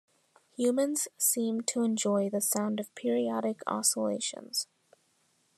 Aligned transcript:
Humans 0.57 1.07
seem 1.19 1.61
to 1.61 1.83
enjoy 1.83 2.27
the 2.27 2.41
sound 2.41 2.79
of 2.79 2.95
periodic 2.95 3.59
oscillations. 3.67 4.65